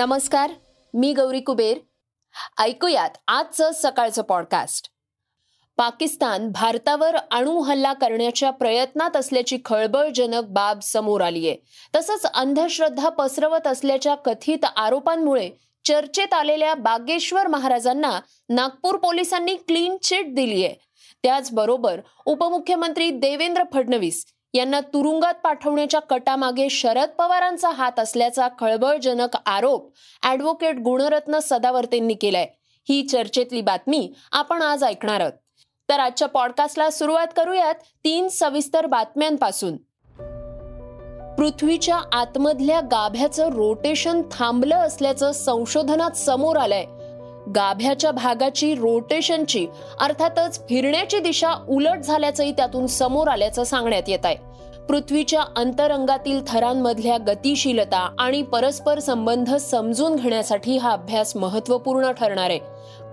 [0.00, 0.50] नमस्कार
[0.94, 1.78] मी गौरी कुबेर.
[2.58, 4.86] ऐकूयात आजचं सकाळचं पॉडकास्ट
[5.76, 11.56] पाकिस्तान भारतावर अणू हल्ला करण्याच्या प्रयत्नात असल्याची खळबळजनक बाब समोर आली आहे.
[11.94, 15.50] तसंच अंधश्रद्धा पसरवत असल्याच्या कथित आरोपांमुळे
[15.84, 20.74] चर्चेत आलेल्या बागेश्वर महाराजांना नागपूर पोलिसांनी क्लीन चिट दिली आहे
[21.22, 29.92] त्याचबरोबर उपमुख्यमंत्री देवेंद्र फडणवीस यांना तुरुंगात पाठवण्याच्या कटामागे शरद पवारांचा हात असल्याचा खळबळजनक आरोप
[30.24, 32.46] ऍडव्होकेट गुणरत्न सदावर्तेंनी केलाय.
[32.88, 35.32] ही चर्चेतली बातमी आपण आज ऐकणार आहोत.
[35.88, 39.76] तर आजच्या पॉडकास्टला सुरुवात करूयात तीन सविस्तर बातम्यांपासून.
[41.34, 46.84] पृथ्वीच्या आतमधल्या गाभ्याचं रोटेशन थांबलं असल्याचं संशोधनात समोर आलंय.
[47.54, 49.66] गाभ्याच्या भागाची रोटेशनची
[50.00, 54.36] अर्थातच फिरण्याची दिशा उलट झाल्याचंही त्यातून समोर आल्याचं सांगण्यात येत आहे.
[54.88, 62.60] पृथ्वीच्या अंतरंगातील थरांमधल्या गतिशीलता आणि परस्पर संबंध समजून घेण्यासाठी हा अभ्यास महत्त्वपूर्ण ठरणार आहे.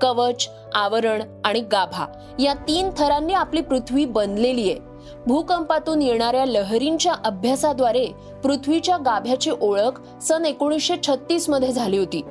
[0.02, 2.05] कवच आवरण आणि गाभा
[2.39, 4.86] या तीन थरांनी आपली पृथ्वी बनलेली आहे.
[5.27, 8.05] भूकंपातून येणाऱ्या लहरींच्या अभ्यासाद्वारे
[8.44, 12.22] पृथ्वीच्या गाभ्याची ओळख सन एकोणीसशे छत्तीसमध्ये झाली होती.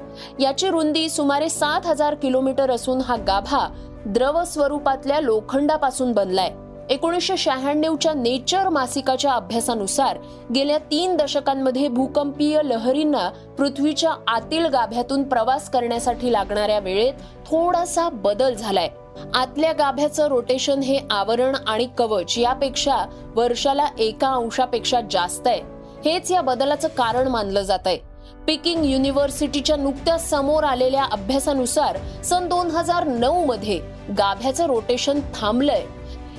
[0.40, 3.68] याची रुंदी सुमारे सात हजार किलोमीटर असून हा गाभा
[4.06, 6.50] द्रव स्वरूपातल्या लोखंडापासून बनलाय.
[6.90, 10.18] एकोणीसशे शहाण्णवच्या नेचर मासिकाच्या अभ्यासानुसार
[10.54, 17.14] गेल्या तीन दशकांमध्ये भूकंपीय लहरींना पृथ्वीच्या आतील गाभ्यातून प्रवास करण्यासाठी लागणाऱ्या वेळेत
[17.46, 18.88] थोडासा बदल झालाय.
[19.34, 22.96] आतल्या गाभ्याचं रोटेशन हे आवरण आणि कवच यापेक्षा
[23.34, 25.60] वर्षाला एका अंशापेक्षा जास्त आहे.
[26.04, 27.98] हेच या बदलाचं कारण मानलं जात आहे
[28.46, 33.80] पिकिंग युनिव्हर्सिटीच्या नुकत्याच समोर आलेल्या अभ्यासानुसार सन दोन हजार नऊ मध्ये
[34.18, 35.84] गाभ्याचं रोटेशन थांबलंय.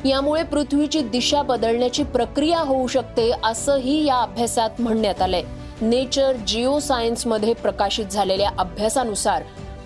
[0.06, 5.44] यामुळे पृथ्वीची दिशा बदलण्याची प्रक्रिया होऊ शकते असंही या अभ्यासात म्हणण्यात आलंय.
[5.82, 9.44] नेचर जिओ सायन्समध्ये प्रकाशित झालेल्या अभ्यासानुसार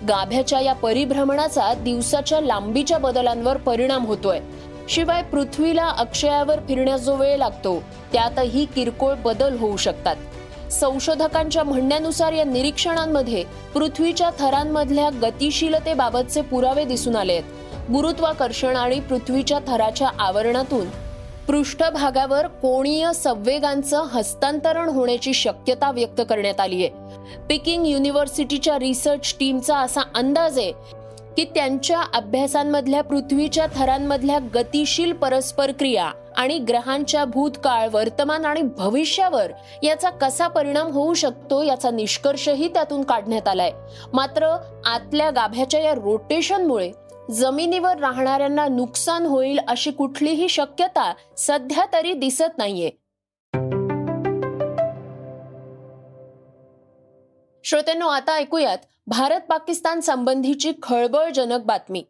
[0.08, 4.40] गाभ्याच्या या परिभ्रमणाचा दिवसाच्या लांबीच्या बदलांवर परिणाम होतोय.
[4.88, 7.78] शिवाय पृथ्वीला अक्षयावर फिरण्यास जो वेळ लागतो.
[8.12, 10.16] त्यातही किरकोळ बदल होऊ शकतात.
[10.70, 20.08] संशोधकांच्या म्हणण्यानुसार या निरीक्षणांमध्ये पृथ्वीच्या थरांमधल्या गतिशीलतेबाबतचे पुरावे दिसून आले आहेत गुरुत्वाकर्षण आणि पृथ्वीच्या थराच्या
[20.18, 20.86] आवरणातून
[21.48, 26.90] पृष्ठभागावर कोणीय संवेगांचं हस्तांतरण होण्याची शक्यता व्यक्त करण्यात आली आहे.
[27.48, 30.72] पिकिंग युनिव्हर्सिटीच्या रिसर्च टीमचा असा अंदाज आहे
[31.36, 39.52] की त्यांच्या अभ्यासांमधल्या पृथ्वीच्या थरांमधल्या गतिशील परस्पर क्रिया आणि ग्रहांच्या भूतकाळ वर्तमान आणि भविष्यावर
[39.82, 43.72] याचा कसा परिणाम होऊ शकतो याचा निष्कर्षही त्यातून काढण्यात आलाय.
[44.12, 46.90] मात्र आतल्या गाभ्याच्या या रोटेशनमुळे
[47.30, 52.90] जमिनीवर राहणाऱ्यांना नुकसान होईल अशी कुठलीही शक्यता सध्या तरी दिसत नाहीये.
[57.64, 62.04] श्रोत्यांनो आता ऐकूयात भारत पाकिस्तान संबंधीची खळबळजनक बातमी.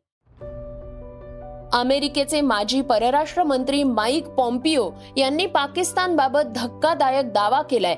[1.72, 7.96] अमेरिकेचे माजी परराष्ट्र मंत्री माईक पॉम्पिओ यांनी पाकिस्तानबाबत धक्कादायक दावा केलाय.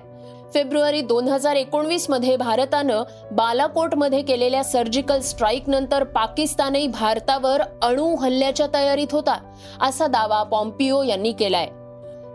[0.54, 9.12] फेब्रुवारी दोन हजार एकोणवीसमध्ये भारतानं बालाकोटमध्ये केलेल्या सर्जिकल स्ट्राईक नंतर पाकिस्तानही भारतावर अणू हल्ल्याच्या तयारीत
[9.12, 9.38] होता
[9.80, 11.68] असा दावा पॉम्पिओ यांनी केलाय.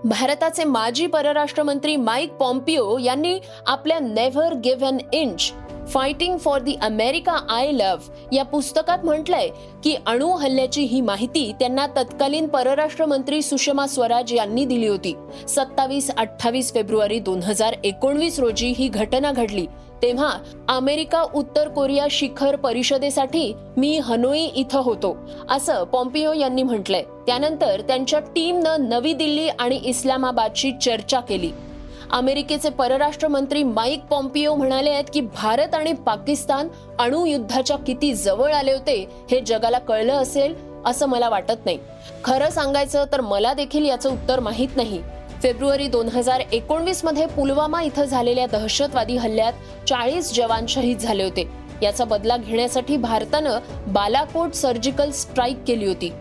[0.06, 5.52] भारताचे माजी परराष्ट्र मंत्री माईक पॉम्पिओ यांनी आपल्या never give an inch
[5.88, 9.48] fighting for the America I love या पुस्तकात म्हटलंय
[9.84, 15.16] की अणू हल्ल्याची ही माहिती त्यांना तत्कालीन परराष्ट्र मंत्री सुषमा स्वराज यांनी दिली होती.
[15.48, 19.66] सत्तावीस अठ्ठावीस फेब्रुवारी दोन हजार एकोणवीस रोजी ही घटना घडली.
[20.02, 20.32] तेव्हा
[20.68, 25.18] अमेरिका उत्तर कोरिया शिखर परिषदेसाठी मी हनोई इथं होतो
[25.50, 27.04] असं पॉम्पिओ यांनी म्हटलंय.
[27.28, 31.52] त्यानंतर त्यांच्या टीमनं नवी दिल्ली आणि इस्लामाबादची चर्चा केली.
[32.12, 36.68] अमेरिकेचे परराष्ट्र मंत्री माईक पॉम्पिओ म्हणाले आहेत की भारत आणि पाकिस्तान
[37.00, 40.56] अणुयुद्धाच्या किती जवळ आले होते हे जगाला कळलं असेल
[40.86, 41.78] असं मला वाटत नाही.
[42.24, 45.02] खरं सांगायचं तर मला देखील याचं उत्तर माहीत नाही.
[45.44, 49.54] फेब्रुवारी दोन हजार एकोणवीसमध्ये पुलवामा इथं झालेल्या दहशतवादी हल्ल्यात
[49.88, 51.48] चाळीस जवान शहीद झाले होते.
[51.82, 56.12] याचा बदला घेण्यासाठी भारतानं बालाकोट सर्जिकल स्ट्राईक केली होती.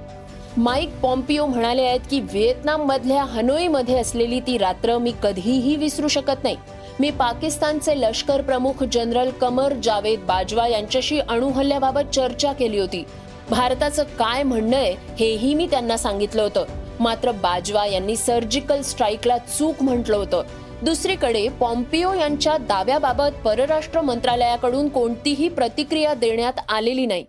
[0.56, 6.08] माईक पॉम्पिओ म्हणाले आहेत की व्हिएतनाम मधल्या हनोई मध्ये असलेली ती रात्र मी कधीही विसरू
[6.08, 6.56] शकत नाही.
[7.00, 13.04] मी पाकिस्तानचे लष्कर प्रमुख जनरल कमर जावेद बाजवा यांच्याशी अणुहल्ल्याबाबत चर्चा केली होती.
[13.50, 16.64] भारताचं काय म्हणणं आहे हेही मी त्यांना सांगितलं होतं.
[17.00, 20.42] मात्र बाजवा यांनी सर्जिकल स्ट्राईकला चूक म्हटलं होतं.
[20.82, 27.24] दुसरीकडे पॉम्पिओ यांच्या दाव्याबाबत परराष्ट्र मंत्रालयाकडून कोणतीही प्रतिक्रिया देण्यात आलेली नाही.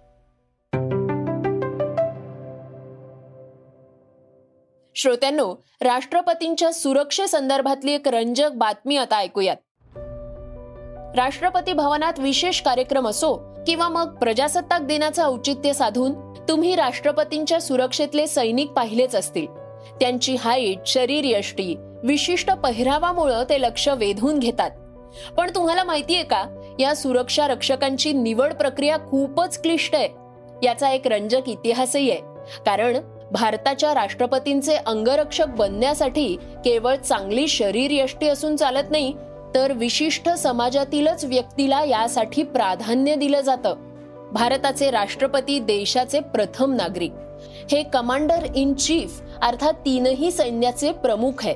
[4.95, 9.55] श्रोत्यांनो राष्ट्रपतींच्या सुरक्षेसंदर्भातली एक रंजक बातमी आता ऐकूयात.
[11.15, 13.35] राष्ट्रपती भवनात विशेष कार्यक्रम असो
[13.67, 16.13] किंवा मग प्रजासत्ताक दिनाचं औचित्य साधून
[16.49, 19.58] तुम्ही राष्ट्रपतींच्या सुरक्षेतले सैनिक पाहिलेच असतील.
[19.99, 24.71] त्यांची हाईट शरीर यष्टी विशिष्ट पहिरावामुळं ते लक्ष वेधून घेतात.
[25.37, 26.45] पण तुम्हाला माहितीये का
[26.79, 30.09] या सुरक्षा रक्षकांची निवड प्रक्रिया खूपच क्लिष्ट आहे.
[30.63, 32.19] याचा एक रंजक इतिहासही आहे.
[32.65, 32.97] कारण
[33.31, 36.35] भारताच्या राष्ट्रपतींचे अंगरक्षक बनण्यासाठी
[36.65, 39.13] केवळ चांगली शरीर यष्टी असून चालत नाही
[39.55, 43.75] तर विशिष्ट समाजातीलच व्यक्तीला यासाठी प्राधान्य दिलं जातं.
[44.31, 47.11] भारताचे राष्ट्रपती देशाचे प्रथम नागरिक.
[47.71, 51.55] हे कमांडर इन चीफ अर्थात तीनही सैन्याचे प्रमुख आहेत.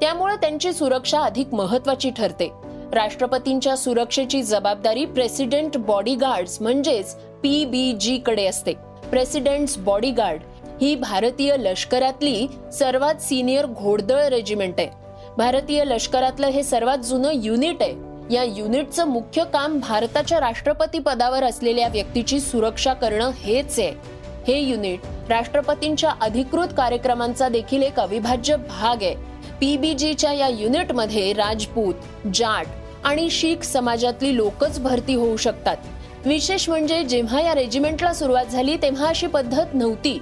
[0.00, 2.52] त्यामुळे त्यांची सुरक्षा अधिक महत्वाची ठरते.
[2.92, 8.72] राष्ट्रपतींच्या सुरक्षेची जबाबदारी प्रेसिडेंट बॉडीगार्ड म्हणजेच पीबीजी कडे असते.
[9.10, 10.40] प्रेसिडेंट बॉडीगार्ड
[10.82, 14.88] ही भारतीय लष्करातली सर्वात सिनियर घोडदळ रेजिमेंट आहे.
[15.36, 17.94] भारतीय लष्करातलं हे सर्वात जुनं युनिट आहे.
[18.34, 24.15] या युनिटचं मुख्य काम भारताच्या राष्ट्रपती पदावर असलेल्या व्यक्तीची सुरक्षा करणं हेच आहे.
[24.48, 29.14] हे युनिट राष्ट्रपतींच्या अधिकृत कार्यक्रमांचा देखील एक अविभाज्य भाग आहे.
[29.60, 31.94] पीबीजीच्या या युनिटमध्ये राजपूत
[32.34, 32.66] जाट
[33.04, 35.76] आणि शीख समाजातली लोकच भरती होऊ शकतात.
[36.24, 40.18] विशेष म्हणजे जेव्हा या रेजिमेंटला सुरुवात झाली तेव्हा अशी पद्धत नव्हती.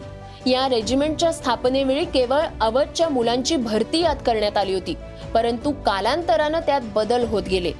[0.46, 4.94] या रेजिमेंटच्या स्थापनेवेळी केवळ अवधच्या मुलांची भरती यात करण्यात आली होती
[5.34, 7.72] परंतु कालांतरानं त्यात बदल होत गेले.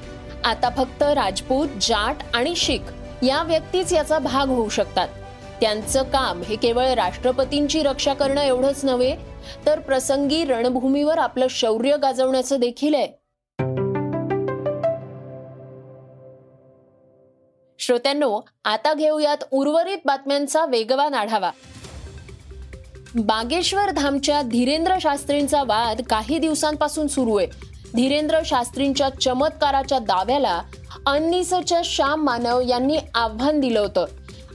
[0.43, 2.91] आता फक्त राजपूत जाट आणि शीख
[3.23, 5.07] या व्यक्तीच याचा भाग होऊ शकतात.
[5.61, 9.15] त्यांचं काम हे केवळ राष्ट्रपतींची रक्षा करणं एवढंच नव्हे
[9.65, 13.07] तर प्रसंगी रणभूमीवर आपलं शौर्य गाजवण्याचं देखील आहे.
[17.79, 21.51] श्रोत्यांनो आता घेऊयात उर्वरित बातम्यांचा वेगवान आढावा.
[23.15, 27.47] बागेश्वर धामच्या धीरेंद्र शास्त्रींचा वाद काही दिवसांपासून सुरू आहे.
[27.95, 30.61] धीरेंद्र शास्त्रींच्या चमत्काराच्या दाव्याला
[31.05, 34.05] अन्नीसच्या श्याम मानव यांनी आव्हान दिलं होतं.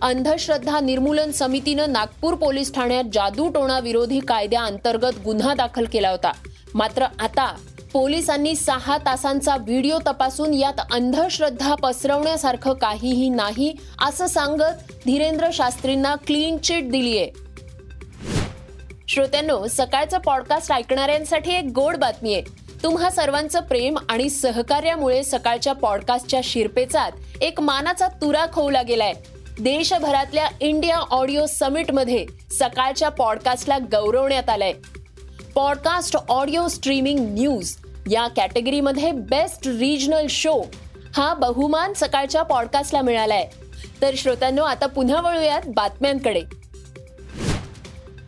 [0.03, 6.33] अंधश्रद्धा निर्मूलन समितीनं नागपूर पोलीस ठाण्यात जादूटोणा विरोधी कायद्याअंतर्गत गुन्हा दाखल केला होता.
[6.75, 7.57] मात्र आता
[7.93, 16.59] पोलिसांनी सहा तासांचा व्हिडिओ तपासून यात अंधश्रद्धा पसरवण्यासारखं काहीही नाही असं सांगत धीरेंद्र शास्त्रींना क्लीन
[16.59, 17.27] चिट दिलीय.
[19.09, 22.43] श्रोत्यांनो सकाळचं पॉडकास्ट ऐकणाऱ्यांसाठी एक गोड बातमी आहे.
[22.83, 29.13] तुम्हा सर्वांचं प्रेम आणि सहकार्यामुळे सकाळच्या पॉडकास्टच्या शिरपेचात एक मानाचा तुरा खोवला गेलाय.
[29.59, 34.73] देशभरातल्या इंडिया ऑडिओ समिटमध्ये सकाळच्या पॉडकास्टला गौरवण्यात आलंय.
[35.55, 37.77] पॉडकास्ट ऑडिओ स्ट्रीमिंग न्यूज
[38.11, 40.63] या कॅटेगरीमध्ये बेस्ट रिजनल शो
[41.17, 43.49] हा बहुमान सकाळच्या पॉडकास्टला मिळालाय.
[44.03, 46.43] तर श्रोत्यांनो आता पुन्हा वळूयात बातम्यांकडे.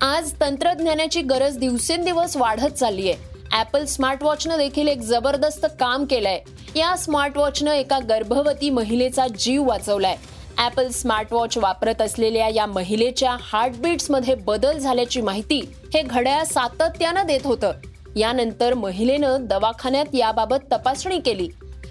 [0.01, 6.41] आज तंत्रज्ञानाची गरज दिवसेंदिवस वाढत चालली आहे ॲपल स्मार्टवॉचनं देखील एक जबरदस्त काम केलंय.
[6.77, 10.17] या स्मार्टवॉचनं एका गर्भवती महिलेचा जीव वाचवलाय.
[10.59, 17.73] ॲपल स्मार्टवॉच वापरत असलेल्या या महिलेच्या हार्टबीट्समध्ये बदल झाल्याची माहिती हे घड्याळ सातत्यानं देत होतं.
[18.17, 21.49] यानंतर महिलेनं दवाखान्यात याबाबत तपासणी केली.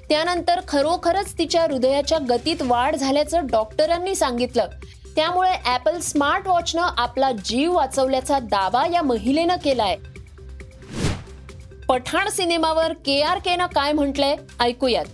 [0.10, 4.68] त्यानंतर खरोखरच तिच्या हृदयाच्या गतीत वाढ झाल्याचं डॉक्टरांनी सांगितलं.
[5.16, 9.98] त्यामुळे ॲपल स्मार्ट वॉचनं आपला जीव वाचवल्याचा दावा या महिलेनं केलाय.
[11.90, 14.36] पठाण सिनेमावर के आर केनं काय म्हटलंय?
[14.60, 15.06] ऐकूयात.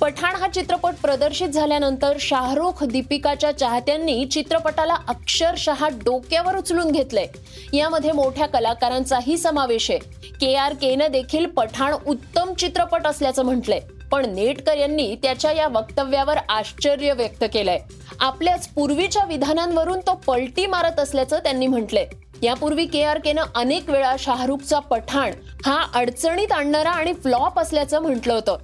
[0.00, 7.26] पठाण हा चित्रपट प्रदर्शित झाल्यानंतर शाहरुख दीपिकाच्या चाहत्यांनी चित्रपटाला अक्षरशः डोक्यावर उचलून घेतलंय.
[7.72, 9.98] यामध्ये मोठ्या कलाकारांचाही समावेश आहे.
[10.40, 13.80] के आर केनं देखील पठाण उत्तम चित्रपट असल्याचं म्हटलंय.
[14.10, 17.78] पण नेटकर यांनी त्याच्या या वक्तव्यावर आश्चर्य व्यक्त केलंय.
[18.20, 22.06] आपल्याच पूर्वीच्या विधानांवरून तो पलटी मारत असल्याचं त्यांनी म्हटलंय.
[22.42, 25.32] यापूर्वी के आर केनं अनेक वेळा शाहरुखचा पठाण
[25.66, 28.56] हा अडचणीत आणणारा आणि फ्लॉप असल्याचं म्हटलं होतं.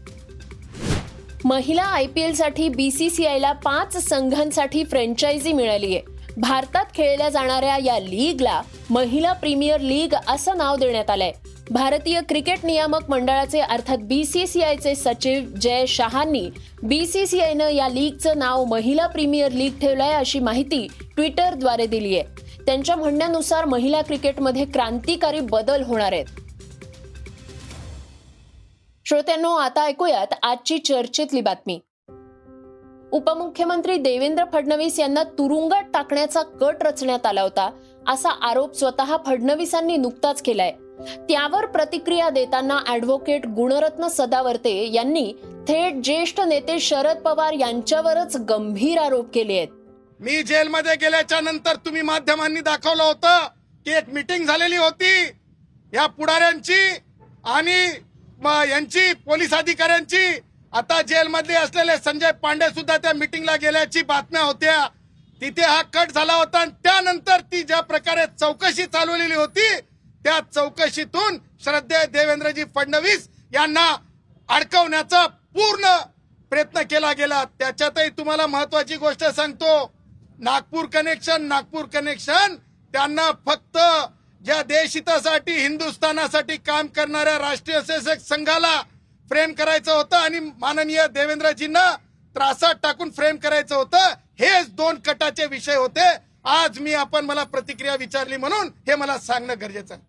[1.44, 6.00] महिला आय पी एलसाठी बीसीसीआयला पाच संघांसाठी फ्रँचायझी मिळाली आहे.
[6.36, 11.32] भारतात खेळल्या जाणाऱ्या या लीगला महिला प्रीमियर लीग असं नाव देण्यात आलंय.
[11.70, 16.48] भारतीय क्रिकेट नियामक मंडळाचे अर्थात बीसीसीआयचे सचिव जय शहांनी
[16.82, 23.64] बीसीसीआयनं या लीगचं नाव महिला प्रीमियर लीग ठेवलंय अशी माहिती ट्विटरद्वारे दिली आहे त्यांच्या म्हणण्यानुसार
[23.64, 26.26] महिला क्रिकेटमध्ये क्रांतिकारी बदल होणार आहेत.
[29.12, 31.80] श्रोत्यांनो आता ऐकूयात आजची चर्चेतली बातमी.
[33.12, 37.70] उपमुख्यमंत्री देवेंद्र फडणवीस यांना तुरुंगात टाकण्याचा कट रचण्यात आला होता
[38.08, 40.72] असा आरोप स्वतः फडणवीसांनी नुकताच केलाय.
[41.18, 45.32] त्यावर प्रतिक्रिया देताना ऍडव्होकेट गुणरत्न सदावर्ते यांनी
[45.68, 49.68] थेट ज्येष्ठ नेते शरद पवार यांच्यावरच गंभीर आरोप केले आहेत.
[50.20, 53.38] मी जेलमध्ये गेल्याच्यानंतर तुम्ही माध्यमांनी दाखवलं होतं
[53.84, 55.24] की एक मिटिंग झालेली होती.
[55.94, 56.80] या पुढाऱ्यांची
[57.44, 57.86] आणि
[58.44, 60.26] यांची पोलीस अधिकाऱ्यांची
[60.72, 64.86] आता जेलमधले असलेले संजय पांडे सुद्धा त्या मिटिंगला गेल्याची बातम्या होत्या.
[65.40, 69.68] तिथे हा कट झाला होता आणि त्यानंतर ती ज्या प्रकारे चौकशी चालवलेली होती
[70.24, 73.86] त्या चौकशीतून श्रद्धेय देवेंद्रजी फडणवीस यांना
[74.48, 75.96] अडकवण्याचा पूर्ण
[76.50, 77.44] प्रयत्न केला गेला.
[77.58, 79.92] त्याच्यातही तुम्हाला महत्वाची गोष्ट सांगतो
[80.38, 82.56] नागपूर कनेक्शन नागपूर कनेक्शन
[82.94, 83.78] त्यांना फक्त
[84.44, 88.80] ज्या देशहितासाठी हिंदुस्थानासाठी काम करणाऱ्या राष्ट्रीय स्वयंसेवक संघाला
[89.28, 91.96] फ्रेम करायचं होतं आणि माननीय देवेंद्रजींना
[92.34, 94.08] त्रासात टाकून फ्रेम करायचं होतं
[94.40, 96.08] हेच दोन कटाचे विषय होते.
[96.44, 100.02] आज मी आपण मला प्रतिक्रिया विचारली म्हणून हे मला सांगणं गरजेचं आहे.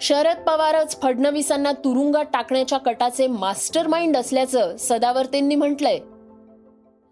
[0.00, 5.98] शरद पवारच फडणवीसांना तुरुंगात टाकण्याच्या कटाचे मास्टर माइंड असल्याचं सदावर्तेंनी म्हटलंय.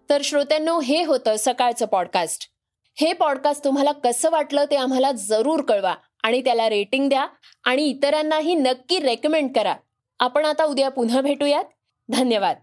[0.09, 2.49] तर श्रोत्यांनो हे होतं सकाळचं पॉडकास्ट.
[2.97, 5.95] हे पॉडकास्ट तुम्हाला कसं वाटलं ते आम्हाला जरूर कळवा.
[6.25, 7.27] आणि त्याला रेटिंग द्या
[7.63, 9.75] आणि इतरांनाही नक्की रेकमेंड करा.
[10.19, 11.63] आपण आता उद्या पुन्हा भेटूयात.
[12.09, 12.55] धन्यवाद.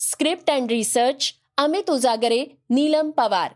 [0.00, 3.52] Script and research Amit Ujagare Neelam Pawar.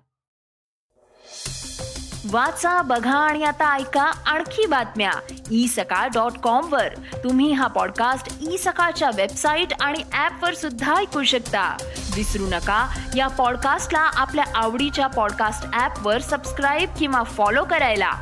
[2.30, 5.12] वाचा बघा आणि आता ऐका आणखी बातम्या.
[5.50, 6.94] ई सकाळ डॉट कॉम वर.
[7.24, 11.76] तुम्ही हा पॉडकास्ट ई सकाळच्या वेबसाईट आणि ऍप वर सुद्धा ऐकू शकता.
[12.14, 18.12] विसरू नका या पॉडकास्टला आपल्या आवडीच्या पॉडकास्ट ऍप वर सबस्क्राईब किंवा फॉलो करायला.